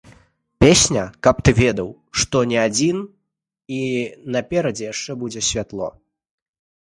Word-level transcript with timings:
Песня, 0.63 1.01
каб 1.27 1.41
ты 1.49 1.53
ведаў, 1.63 1.89
што 2.21 2.39
не 2.51 2.57
адзін, 2.67 2.97
і 3.79 3.83
наперадзе 4.37 4.85
яшчэ 4.93 5.11
будзе 5.25 5.41
святло. 5.49 5.89